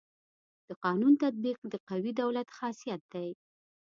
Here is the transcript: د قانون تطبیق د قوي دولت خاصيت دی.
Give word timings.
د 0.67 0.69
قانون 0.83 1.13
تطبیق 1.23 1.57
د 1.71 1.73
قوي 1.89 2.11
دولت 2.21 2.47
خاصيت 2.57 3.01
دی. 3.13 3.29